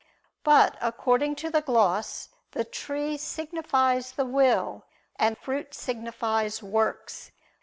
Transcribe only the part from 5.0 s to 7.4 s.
and fruit signifies works.